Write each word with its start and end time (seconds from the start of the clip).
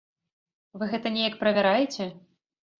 Вы 0.77 0.87
гэта 0.95 1.13
неяк 1.19 1.39
правяраеце? 1.45 2.11